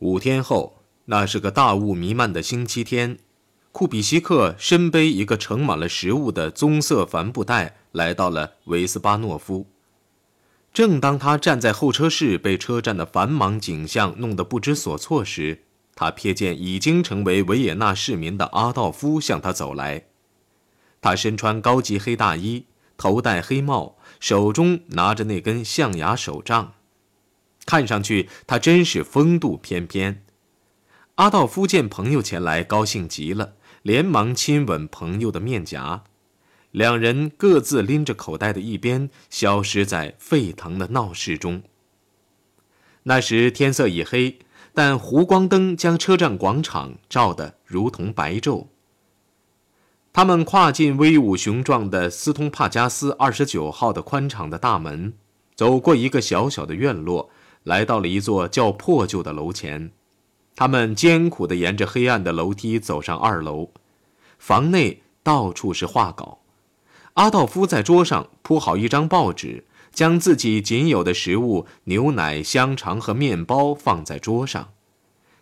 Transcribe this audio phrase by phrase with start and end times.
[0.00, 3.18] 五天后，那是个大雾弥漫的星期天，
[3.70, 9.66] 库比西克身背一个盛满了食物的棕色帆布袋，来到了维斯巴诺夫。
[10.72, 15.64] 正当他站在候车室，被车站的繁忙景象弄得不知所措时，
[15.94, 20.06] 他瞥见已经成为维也纳市民的阿道夫向他走来。
[21.02, 22.64] 他身穿高级黑大衣，
[22.96, 26.72] 头戴黑帽，手中拿着那根象牙手杖。
[27.70, 30.24] 看上去他真是风度翩翩。
[31.14, 33.52] 阿道夫见朋友前来，高兴极了，
[33.82, 36.02] 连忙亲吻朋友的面颊。
[36.72, 41.62] 两人各自拎着口袋的一边，消失在沸腾的闹市中。
[43.04, 44.40] 那时天色已黑，
[44.74, 48.66] 但湖光灯将车站广场照得如同白昼。
[50.12, 55.12] 他们跨进威武雄壮的斯通帕加斯二十九号的宽敞的大门，
[55.54, 57.30] 走过一个小小的院落。
[57.64, 59.90] 来到了一座较破旧的楼前，
[60.56, 63.70] 他们艰苦地沿着黑暗的楼梯走上二楼。
[64.38, 66.38] 房内到处是画稿。
[67.14, 74.70] 阿道夫在桌上铺好一张报纸，将自己仅有的食物——牛奶、香肠和面包放在桌上。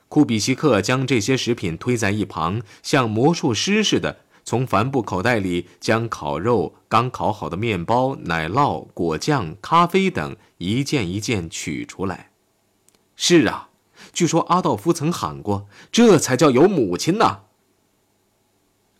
[0.08, 4.20] 库比西克将这些食品推在一旁，像魔术师似的。
[4.48, 12.30] 从帆布口袋里将烤肉、刚烤好的面包、奶酪、果酱、咖啡等一件一件取出来。
[13.14, 13.68] 是啊，
[14.10, 17.40] 据说阿道夫曾喊过：“这才叫有母亲呢。”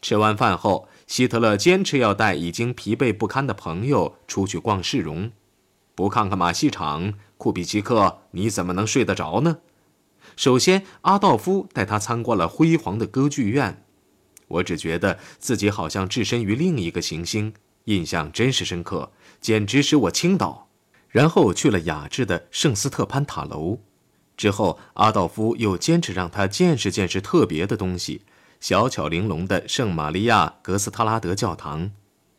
[0.03, 5.33] 吃完饭后，希特勒坚持要带已经疲惫不堪的朋友出去逛市容。
[5.95, 9.61] 不看看马戏场，库比奇克，你怎么能睡得着呢？
[10.37, 13.83] 首先，阿道夫带他参观了辉煌的歌剧院。
[14.49, 17.55] 我只觉得自己好像置身于另一个行星，
[17.85, 20.69] 印象真是深刻，简直使我倾倒。
[21.09, 23.79] 然后去了雅致的圣斯特潘塔楼，
[24.37, 28.23] 之后阿道夫又坚持让他见识见识特别的东西——
[28.61, 31.91] 小巧玲珑的圣玛利亚格斯特拉德教堂。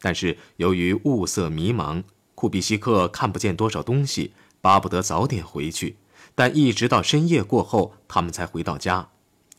[0.01, 2.03] 但是由于雾色迷茫，
[2.35, 5.97] 库比西克看不见多少东西，巴不得早点回去。
[6.35, 9.09] 但一直到深夜过后，他们才回到家。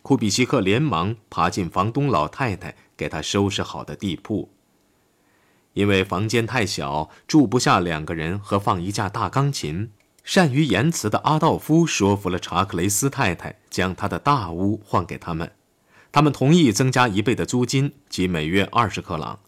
[0.02, 4.50] 库比西克连忙爬进房东老太太给他收拾好的地铺。
[5.74, 9.90] 因为房间太小，住不下两个人和放一架大钢琴，
[10.24, 15.52] 善于言辞的阿道夫说服了查克雷斯太太，将他的大屋换给他们。
[16.10, 19.38] 他们同意增加一倍的租金，即每月二十克朗。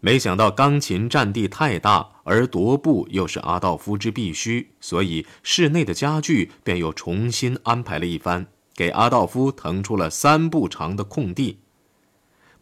[0.00, 8.46] 没想到钢琴占地太大，而踱步又是阿道夫之必须，所以室内的家具便又重新安排了一番。
[8.80, 11.58] 给阿道夫腾出了三步长的空地。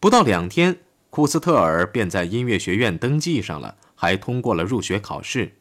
[0.01, 0.81] 不到两天，
[1.11, 5.55] 库斯特尔便在音乐学院登记上了，还通过了入学考试。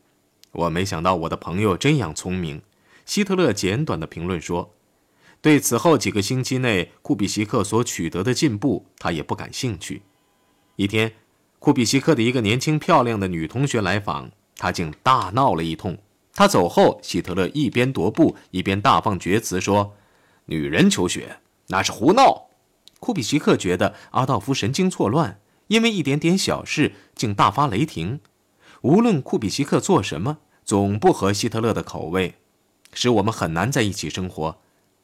[0.53, 2.63] 我没想到我的朋友这样聪明。
[3.05, 4.73] 希特勒简短的评论说
[5.43, 10.01] ：“对此后几个星期内库比西克所取得的进步，他也不感兴趣。”
[10.75, 11.13] 一天，
[11.59, 15.95] 库比西克的一个年轻漂亮的女同学来访，他竟大闹了一通。
[16.33, 19.93] 他走后，希特勒一边踱步，一边大放厥词说。
[20.47, 21.37] 女人求学
[21.67, 22.47] 那是胡闹。
[22.99, 28.19] 库比奇克觉得阿道夫神经错乱，因为一点点小事竟大发雷霆。
[28.81, 32.35] 无论库比奇克做什么，总不合希特勒的口味，
[32.93, 34.59] 使我们很难在一起生活。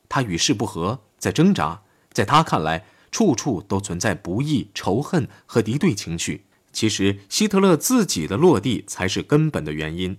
[0.10, 6.46] 他与世不合，在挣扎，在他看来，处处都存在不义、仇恨和敌对情绪。
[6.72, 10.18] 其实，希特勒自己的落地才是根本的原因。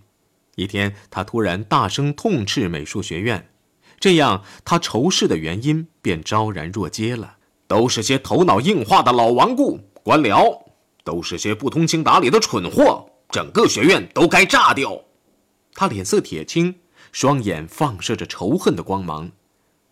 [0.55, 3.49] 一天，他突然大声痛斥美术学院。
[3.99, 7.37] 这样，他仇视的原因便昭然若揭了。
[7.67, 10.63] 都是些头脑硬化的老顽固官僚，
[11.03, 15.01] 都是些不通情达理的蠢货，整个学院都该炸掉。
[15.73, 16.75] 他脸色铁青，
[17.11, 19.33] 双眼放射着仇恨的光芒。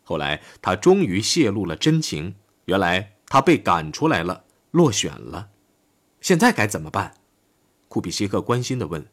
[0.05, 2.35] 后来，他终于泄露了真情：
[2.67, 5.49] 原来他被赶出来了，落选了。
[6.21, 7.15] 现在该怎么办？
[7.89, 9.07] 库比西克关心地问。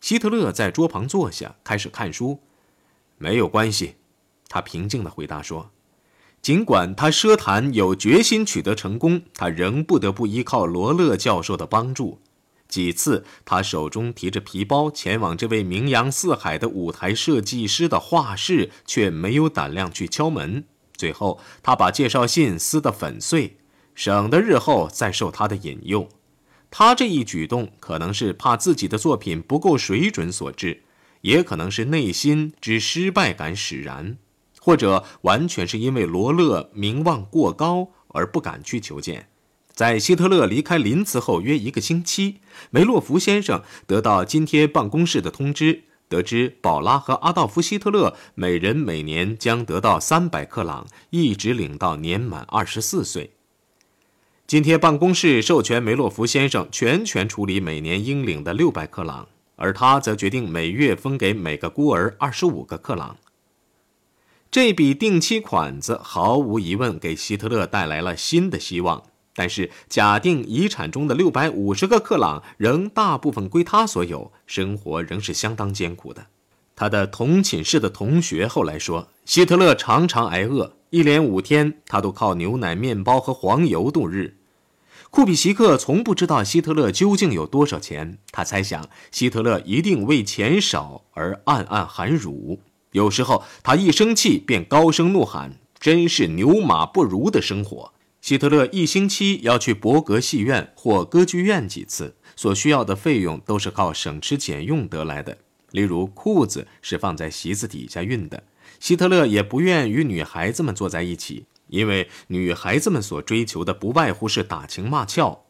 [0.00, 2.40] 希特勒在桌旁坐下，开始看书。
[3.18, 3.96] 没有关系。
[4.50, 5.70] 他平静地回答说
[6.42, 12.18] ：“尽管他奢谈有决心取得成功，他仍不得不依靠罗勒教授的帮助。
[12.66, 20.64] 几次，他手中提着皮包前往这位名扬四海的舞台设计师的画室，却没有胆量去敲门。
[20.96, 23.56] 最后，他把介绍信撕得粉碎，
[23.94, 26.08] 省得日后再受他的引诱。
[26.70, 30.82] 他这一举动可能是怕自己的作品不够水准所致，
[31.22, 34.18] 也可能是内心之失败感使然。”
[34.60, 39.28] 或者完全是因为罗勒名望过高而不敢去求见。
[39.72, 42.36] 在希特勒离开林茨后约一个星期，
[42.70, 53.30] 梅洛夫先生得到津贴办公室的通知，得知宝拉和阿道夫·希特勒每人每年将得到三百克朗，一直领到年满二十四岁。
[54.46, 63.16] 津贴办公室授权梅洛夫先生全权处理每年应领的六百克朗，而他则决定每月分给每个孤儿二十五个克朗。
[64.50, 69.04] 这笔定期款子毫无疑问给希特勒带来了新的希望。
[69.32, 76.26] 但是，假定遗产中的六百五十个克朗仍大部分归他所有，生活仍是相当艰苦的。
[76.74, 84.36] 他的同寝室的同学后来说，希特勒常常挨饿，一连五天他都靠牛奶、面包和黄油度日。
[85.10, 92.60] 库比西克从不知道希特勒究竟有多少钱，他猜想希特勒一定为钱少而暗暗含辱。
[92.92, 105.38] 有时候他一生气便高声怒喊：“真是牛马不如的生活！”希特勒一星期要去伯格戏院或歌剧院几次，所需要的费用都是靠省吃俭用得来的。
[105.70, 108.42] 例如，裤子是放在席子底下熨的。
[108.78, 115.44] 希特勒也不愿与女孩子们坐在一起，因为女孩子们所追求的不外乎是打情骂俏。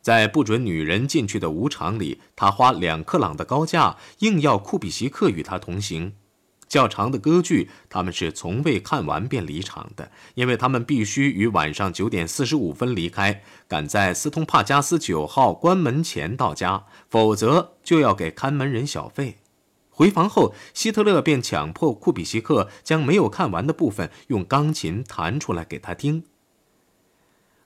[0.00, 6.12] 在不准女人进去的舞场里，他花两克朗的高价，硬要库比西克与他同行。
[6.74, 19.36] 较长的歌剧，他们是从未看完便离场的，因为他们必须于晚上九点四十五分离开，赶在斯通帕加斯九号关门前到家，否则就要给看门人小费。
[19.90, 26.24] 回房后，希特勒便强迫库比西克将没有看完的部分用钢琴弹出来给他听。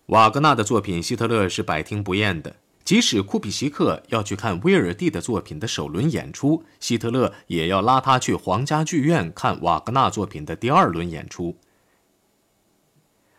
[0.08, 2.56] 瓦格纳的作品，希特勒是百听不厌的。
[2.88, 11.58] 即使库比西克要去看威尔第的作品的首轮演出，希特勒也要拉他去皇家剧院看瓦格纳作品的第二轮演出。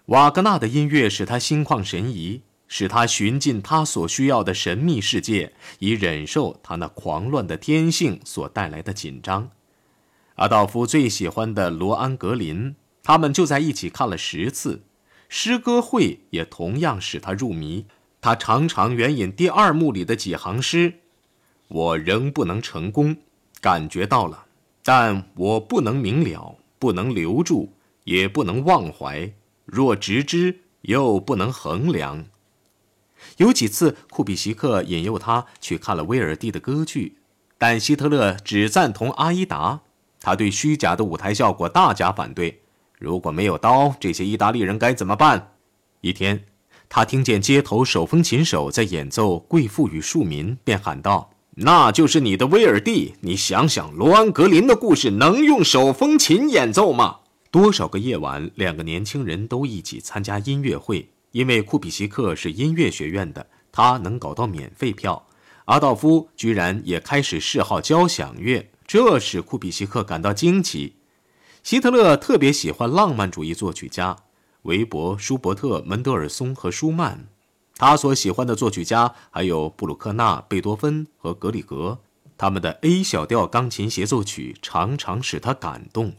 [0.05, 9.49] 瓦格纳的音乐使他心旷神怡，使他寻进他所需要的神秘世界，以忍受他那狂乱的天性所带来的紧张。
[10.35, 14.83] 阿道夫最喜欢的罗安格林，他们就在一起看了十次。
[15.27, 17.87] 诗歌会也同样使他入迷。
[18.21, 20.95] 他常常援引第二幕里的几行诗
[21.69, 23.15] ：“我仍不能成功，
[23.61, 24.45] 感觉到了，
[24.83, 27.73] 但我不能明了，不能留住，
[28.03, 29.31] 也不能忘怀。
[29.65, 32.25] 若直之，又不能衡量。”
[33.37, 37.17] 有几次，库比西克引诱他去看了威尔第的歌剧，
[37.57, 39.81] 但希特勒只赞同阿依达。
[40.21, 42.61] 他对虚假的舞台效果大加反对。
[42.97, 45.53] 如果没有刀，这些意大利人该怎么办？
[46.01, 46.45] 一天。
[46.89, 51.29] 他听见街头手风琴手在演奏《贵妇与庶民》，便喊道
[51.61, 53.13] ：“那就是你的威尔第！
[53.21, 57.17] 你想想，罗安格林的故事能用手风琴演奏吗？”
[57.51, 65.27] 多少个夜晚，两个年轻人都一起参加音乐会，因为库比西克是音乐学院的，他能搞到免费票。
[65.65, 70.95] 阿道夫居然也开始嗜好交响乐，这使库比西克感到惊奇。
[71.61, 74.15] 希特勒特别喜欢浪漫主义作曲家。
[74.63, 77.27] 韦伯、舒伯特、门德尔松和舒曼，
[77.75, 81.99] 他所喜欢的作曲家还有布鲁克纳、贝多芬和格里格。
[82.37, 86.13] 他们的 A 小调钢琴协奏曲常常使他感动。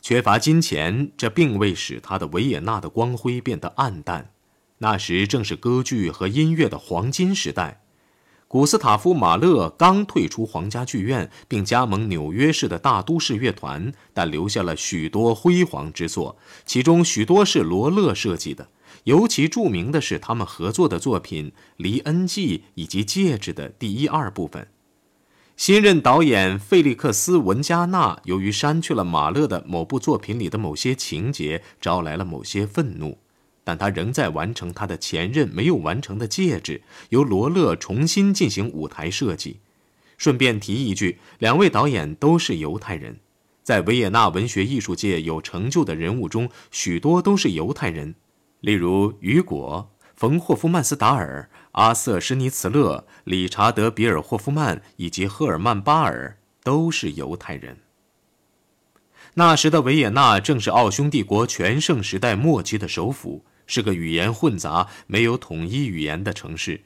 [0.00, 4.30] 缺乏金钱，这并未使他的维也纳的光辉变得暗淡。
[4.78, 7.81] 那时正是歌剧和音乐的黄金时代。
[8.52, 18.68] 古斯塔夫·马勒刚退出皇家剧院，并加盟纽约市的大都市乐团，但留下了许多辉煌之作，其中许多是罗勒设计的。
[19.04, 24.68] 尤其著名的是他们合作的作品《黎恩记》以及《戒指》的第一二部分。
[25.56, 33.16] 新任导演费利克斯·文加纳由于删去了马勒的某部作品里的某些情节，招来了某些愤怒。
[33.64, 39.60] 但他仍在完成他的前任没有完成的戒指，由罗勒重新进行舞台设计。
[40.18, 43.18] 顺便提一句，两位导演都是犹太人，
[43.62, 48.14] 在维也纳文学艺术界有成就的人物中，许多都是犹太人，
[48.60, 57.78] 例如雨果、冯霍夫曼斯达尔、阿瑟施尼茨勒、理查德比尔霍夫曼以及赫尔曼巴尔都是犹太人。
[59.34, 63.44] 那时的维也纳正是奥匈帝国全盛时代末期的首府。
[63.66, 66.80] 是个语言混杂、没有统一语言的城市，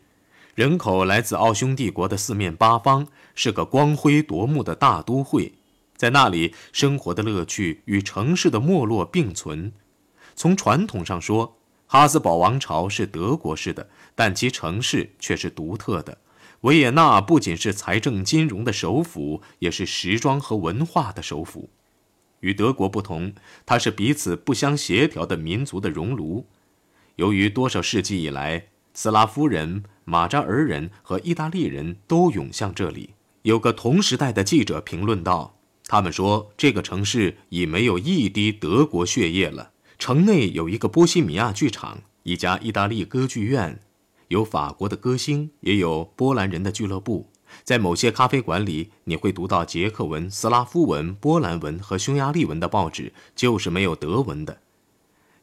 [0.55, 5.53] 人口来自奥匈帝国的四面八方，是个光辉夺目的大都会。
[5.97, 9.73] 在那里，生活的乐趣与城市的没落并存。
[10.35, 11.57] 从传统上说，
[11.87, 16.19] 哈斯堡王朝是德国式的，但其城市却是独特的。
[16.63, 21.71] 维也纳不仅是财政金融的首府，也是时装和文化的首府。
[22.41, 23.33] 与德国不同，
[23.65, 26.47] 它是彼此不相协调的民族的熔炉。
[27.17, 35.59] 由于多少世纪以来，斯拉夫人、马扎尔人和意大利人都涌向这里，有个同时代的记者评论道
[35.89, 39.71] ：“他们说这个城市已没有一滴德国血液了。
[39.99, 43.81] 城内有一个波西米亚剧场，一家意大利歌剧院，
[44.29, 47.31] 有法国的歌星，也有波兰人的俱乐部。
[47.65, 54.59] 在某些咖啡馆里，你会读到捷克文、斯拉夫文、波兰文和匈牙利文的报纸，就是没有德文的。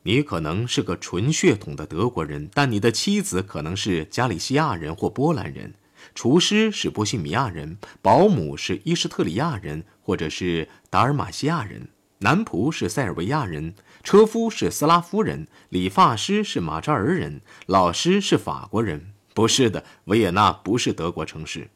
[0.04, 5.74] 你可能是个纯血统的德国人，但你的妻子可能是加利西亚人或波兰人。”
[6.14, 11.88] 厨师是波西米亚人，保姆是伊什特里亚人或者是达尔马西亚人，
[12.20, 19.14] 男仆是塞尔维亚人，车夫是斯拉夫人，理发师是马扎尔人，老师是法国人。
[19.34, 21.70] 不是的，维也纳不是德国城市。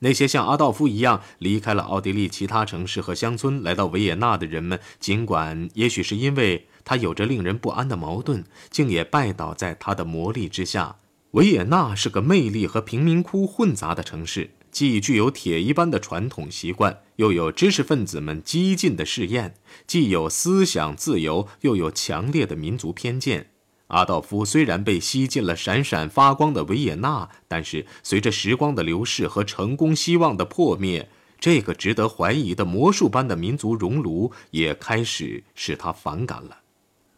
[0.00, 10.96] 那些像阿道夫一样离开了奥地利其他城市和乡村来到维也纳的人们，尽管也许是因为他有着令人不安的矛盾，竟也拜倒在他的魔力之下。
[11.32, 19.50] 维也纳是个魅力和贫民窟混杂的城市，既具有铁一般的传统习惯，又有知识分子们激进的试验；
[19.86, 23.49] 既有思想自由，又有强烈的民族偏见。
[23.90, 36.56] 阿道夫虽然被吸进了闪闪发光的维也纳，但是随着时光的流逝和成功希望的破灭，这个值得怀疑的魔术般的民族熔炉也开始使他反感了。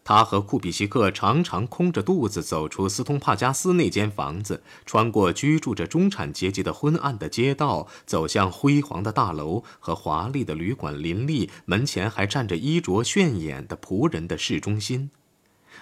[0.05, 15.11] 他和库比西克常常空着肚子走出斯通帕加斯那间房子，穿过居住着中产阶级的昏暗的街道，走向辉煌的大楼和华丽的旅馆林立、门前还站着衣着炫眼的仆人的市中心。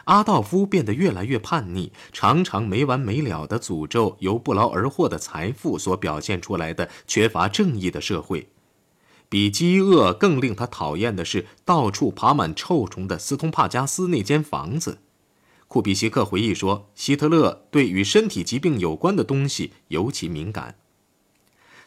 [0.04, 8.48] 阿道夫变得越来越叛逆，常常没完没了地诅咒由不劳而获的财富所表现出来的缺乏正义的社会。
[9.28, 14.98] 比饥饿更令他讨厌的是，到处爬满臭虫的斯通帕加斯那间房子。
[15.68, 20.74] 库比西克回忆说，希特勒对与身体疾病有关的东西尤其敏感。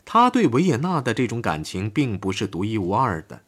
[0.06, 3.42] 他对维也纳的这种感情并不是独一无二的。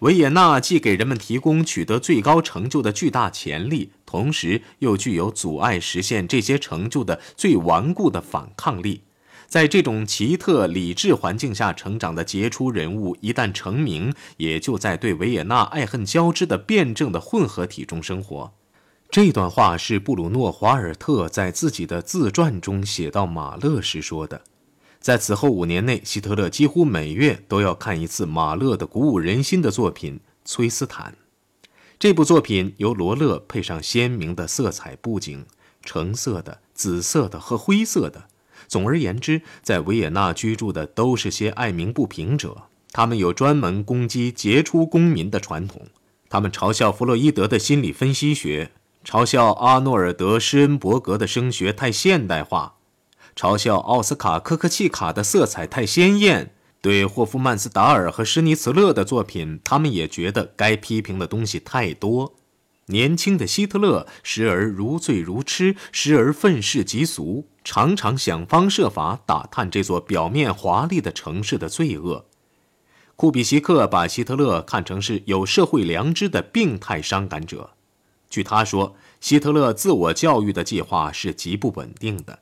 [0.00, 9.02] 维也纳既给人们提供取得最高成就的巨大潜力，同时又具有阻碍实现这些成就的最顽固的反抗力。
[9.46, 18.52] 在这种奇特理智环境下成长的杰出人物，一旦成名，也就在对维也纳爱恨交织的辩证的混合体中生活。
[19.08, 24.42] 这段话是布鲁诺·华尔特在自己的自传中写到马勒时说的。
[25.06, 31.14] 在此后五年内，希特勒几乎每月都要看一次马勒的鼓舞人心的作品《崔斯坦》。
[31.96, 35.46] 这部作品由罗勒配上鲜明的色彩布景，
[35.84, 38.24] 橙色的、紫色的和灰色的。
[38.66, 45.82] 总而言之，在维也纳居住的都是些爱民不平者，他们有专门攻击杰出公民的传统。
[46.28, 48.72] 他们嘲笑弗洛伊德的心理分析学，
[49.04, 52.75] 嘲笑阿诺尔德·施恩伯格的声学太现代化，
[53.36, 56.54] 嘲笑奥斯卡·科克契卡的色彩太鲜艳。
[56.80, 62.34] 对霍夫曼斯达尔和施尼茨勒的作品，他们也觉得该批评的东西太多。
[62.86, 72.26] 年轻的希特勒时而如醉如痴，时而愤世嫉俗，常常想方设法打探这座表面华丽的城市的罪恶。
[73.16, 77.70] 库比希克把希特勒看成是有社会良知的病态伤感者。
[78.30, 82.38] 据他说，希特勒自我教育的计划是极不稳定的。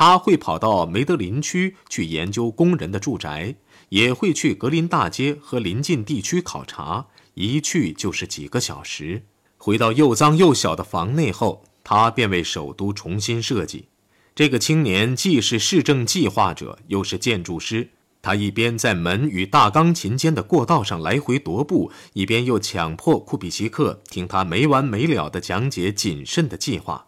[0.00, 3.56] 他会跑到梅德林区去研究工人的住宅，
[3.88, 9.24] 也会去格林大街和邻近地区考察，一去就是几个小时。
[9.56, 13.88] 回到又脏又小的房内后，他便为首都重新设计。
[14.36, 17.90] 这个青年既是市政计划者，又是建筑师。
[18.22, 27.07] 他一边在门与大钢琴间的过道上来回踱步，一边又强迫库比奇克听他没完没了地讲解谨慎的计划。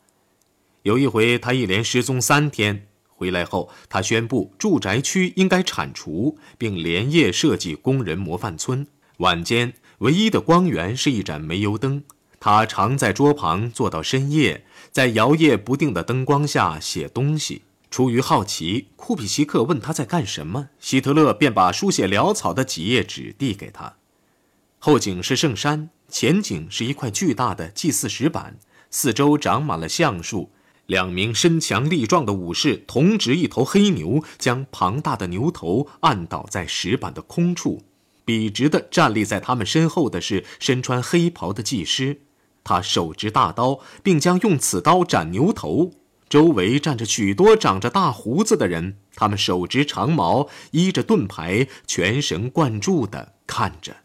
[0.83, 8.87] 有一回，他一连失踪三天，回来后，他宣布住宅区应该铲除，并连夜设计工人模范村。
[9.19, 12.03] 晚间，唯一的光源是一盏煤油灯。
[12.39, 17.63] 他常在桌旁坐到深夜，在摇曳不定的灯光下写东西。
[17.91, 23.97] 出于好奇，库比奇克问他在干什么，希特勒便把书写潦草的几页纸递给他。
[24.79, 28.57] 后景是圣山，前景是一块巨大的祭祀石板，
[28.91, 30.51] 四周长满了橡树。
[30.91, 37.85] 两名身强力壮的武士同执一头黑牛，将庞大的牛头按倒在石板的空处。
[38.25, 42.23] 笔直地站立在他们身后的是身穿黑袍的技师。
[42.65, 45.93] 他手执大刀，并将用此刀斩牛头。
[46.29, 53.99] 周围站着许多长着大胡子的人，他们手执长矛，依着盾牌，全神贯注地看着。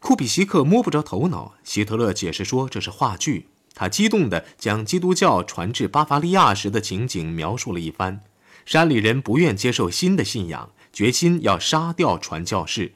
[0.00, 1.54] 库比西克摸不着头脑。
[1.62, 3.46] 希特勒解释说这是话剧。
[3.74, 8.20] 他激动地将基督教传至巴伐利亚时的情景描述了一番，
[8.66, 12.92] 山里人不愿接受新的信仰，决心要杀掉传教士。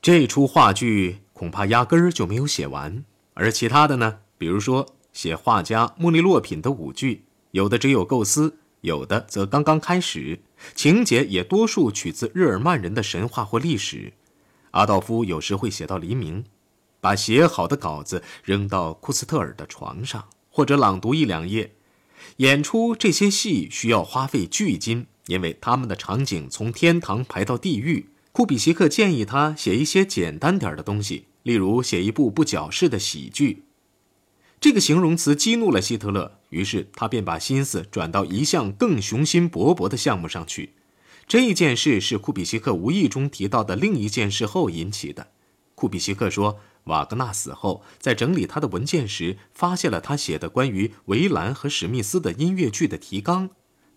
[0.00, 3.04] 这出话剧恐怕压根儿就没有写完。
[3.34, 4.18] 而其他的呢？
[4.38, 10.40] 比如说写画家穆利洛品的舞剧，有的只有构思，有的则刚刚开始，
[10.74, 14.12] 情节也多数取自日耳曼人的神话或历史。
[14.72, 16.44] 阿道夫有时会写到黎明，
[17.02, 21.72] 把写好的稿子扔到库斯特尔的床上，或者朗读一两页。
[22.36, 28.06] 演出这些戏需要花费巨金，因为他们的场景从天堂排到地狱。
[28.30, 31.24] 库比西克建议他写一些简单点的东西。
[31.42, 33.64] 例如写一部不矫饰的喜剧，
[34.60, 40.74] 这个形容词激怒了希特勒，于是他便把心思转到一项更雄心勃勃的项目上去。
[41.26, 45.32] 这一件事是库比西克无意中提到的另一件事后引起的。
[45.74, 53.50] 库比西克说，瓦格纳死后，在整理他的文件时，发现了他写的关于维兰和史密斯的音乐剧的提纲。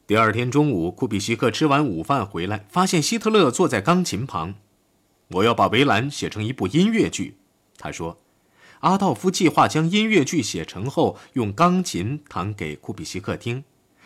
[0.06, 4.56] 第二天中午，库比西克吃完午饭回来，发现希特勒坐在钢琴旁。
[5.30, 7.38] 我要把维兰写成一部音乐剧，
[7.78, 8.20] 他说。
[8.82, 13.64] 阿道夫计划将音乐剧写成后，用钢琴弹给库比西克听，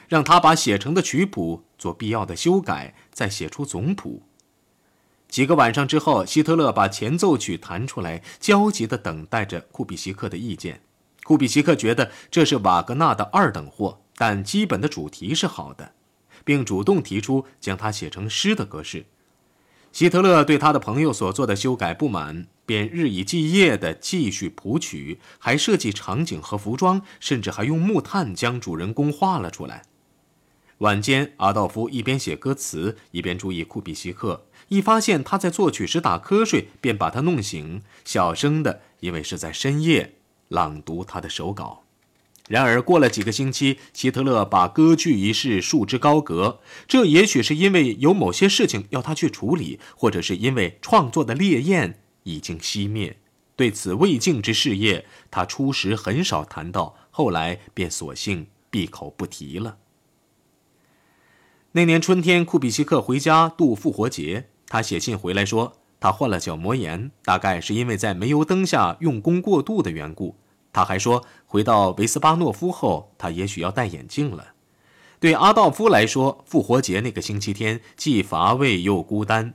[0.07, 4.23] 让他把写成的曲谱做必要的修改，再写出总谱。
[5.29, 10.81] 几个晚上之后，希特勒把前奏曲弹出来，焦急地等待着库比西克的意见。
[11.23, 15.93] 库比西克觉得这是瓦格纳的二等货，但基本的主题是好的，
[16.43, 19.05] 并主动提出将它写成诗的格式。
[19.91, 29.83] 希特勒对他的朋友所做的修改不满，便日以继夜地继续谱曲，还设计场景和服装，甚至还用木炭将主人公画了出来。
[30.79, 34.45] 晚间，阿道夫一边写歌词，一边注意库比西克。
[34.69, 40.13] 一发现他在作曲时打瞌睡，便把他弄醒，小声的，因为是在深夜，
[40.47, 41.83] 朗读他的手稿。
[42.47, 46.61] 然而，过了几个星期，希特勒把歌剧一事束之高阁。
[46.87, 53.17] 这也许是因为有某些事情要他去处理，或者是因为创作的烈焰已经熄灭。
[53.57, 59.75] 对此未竟之事业，他初时很少谈到，后来便索性闭口不提了。
[61.73, 70.35] 那年春天，库比西克回家度复活节，他写信回来说，他患了角膜炎，大概是因为在煤油灯下用功过度的缘故。
[70.73, 74.53] 他还说，回到维斯巴诺夫后，他也许要戴眼镜了。
[75.19, 79.53] 对阿道夫来说，复活节那个星期天既乏味又孤单。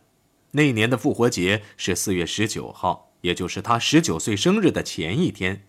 [0.53, 5.64] 那年的复活节是四月十九号，也就是他十九岁生日的前一天。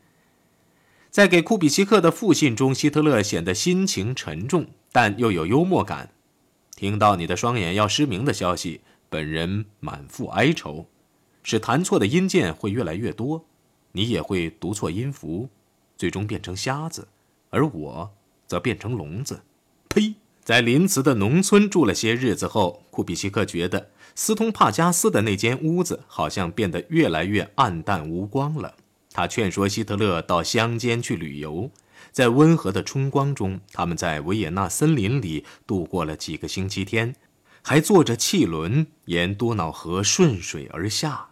[1.09, 6.11] 在给库比西克的复信中，希特勒显得心情沉重，但又有幽默感。
[6.75, 10.87] 听到你的双眼要失明的消息，本人满腹哀愁，
[11.41, 13.45] 使弹错的音键会越来越多。
[13.93, 15.47] 你也会读错音符，
[15.97, 17.07] 最终变成瞎子，
[17.49, 18.11] 而我
[18.45, 19.41] 则变成聋子。
[19.87, 20.15] 呸！
[20.43, 28.75] 在林茨的农村住了些日子后，库比西克觉得斯通帕加斯的那间屋子好像变得越来越暗淡无光了。
[29.11, 31.71] 他劝说希特勒到乡间去旅游，
[32.15, 37.13] 在温和的春光中，他们在维也纳森林里度过了几个星期天，
[37.61, 41.27] 还坐着汽轮沿多瑙河顺水而下。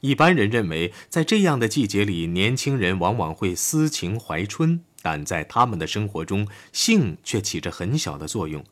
[0.00, 8.64] 一般人认为，在这样的季节里，年轻人往往会思情怀春，但在他们的生活中，性却起着很小的作用。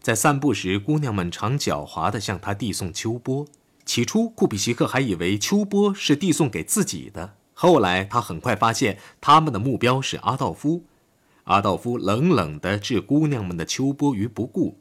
[0.00, 3.46] 在散步时，姑娘们常狡猾地向他递送秋波。
[3.86, 10.82] 起初，库比西克还以为秋波是递送给自己的，后来他很快发现，他们的目标是阿道夫。
[11.44, 14.78] 阿道夫冷冷地置姑娘们的秋波于不顾。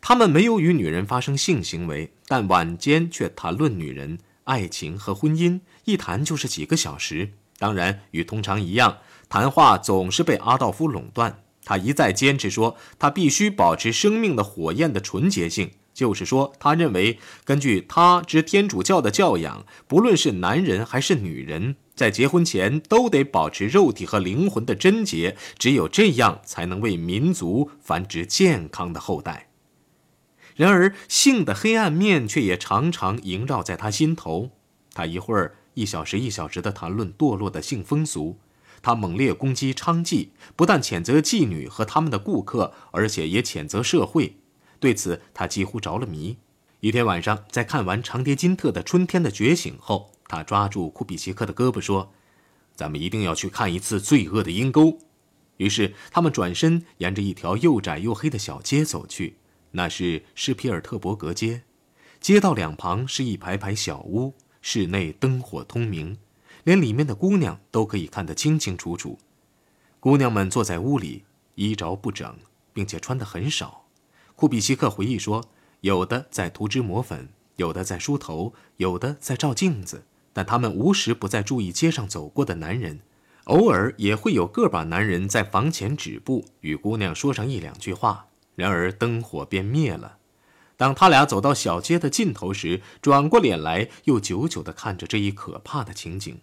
[0.00, 4.18] 他们没有与女人发生性行为，但晚间却谈论女人。
[4.44, 11.42] 爱情和婚姻一谈就是几个小时，当然与通常一样，谈话总是被阿道夫垄断。
[11.64, 29.50] 他一再坚持说，他必须保持生命的火焰的纯洁性，就是说，他认为根据他之天主教的教养，不论是男人还是女人，在结婚前都得保持肉体和灵魂的贞洁，只有这样才能为民族繁殖健康的后代。
[30.56, 34.50] 然而，性的黑暗面却也常常萦绕在他心头。
[34.92, 38.38] 他一会儿一小时一小时地谈论堕落的性风俗，
[38.80, 44.36] 他猛烈攻击娼妓，不但谴责妓女和他们的顾客，而且也谴责社会。
[44.78, 46.36] 对此，他几乎着了迷。
[46.80, 52.12] 一天晚上，在看完长蝶金特的《春天的觉醒》后，他抓住库比奇克的胳膊说
[52.74, 54.98] ：“咱们一定要去看一次罪恶的阴沟。”
[55.58, 59.36] 于是，他们转身沿着一条又窄又黑的小街走去。
[59.70, 61.62] 那是施皮尔特伯格街，
[62.20, 66.18] 街道两旁是一排排小屋，室内灯火通明，
[66.64, 69.18] 连里面的姑娘都可以看得清清楚楚。
[70.00, 72.36] 姑娘们坐在屋里，衣着不整，
[72.72, 73.84] 并且穿得很少。
[74.34, 75.44] 库比西克回忆说，
[75.80, 83.00] 有的在涂脂抹粉，有的在梳头，有的在照镜子，但他们无时不在注意街上走过的男人。
[83.44, 88.26] 偶尔也会有个把男人在房前止步，与姑娘说上一两句话。
[88.54, 90.18] 然而灯火便灭了。
[90.76, 96.38] 当他俩走到小街的尽头时，转过脸来，又久久地看着这一可怕的情景。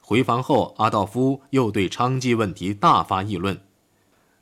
[0.00, 3.60] 回房后，阿道夫又对娼妓问题大发议论，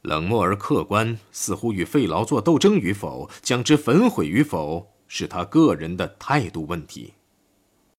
[0.03, 7.15] 冷漠而客观，似乎与费劳做斗争与否，将之焚毁与否，是他个人的态度问题。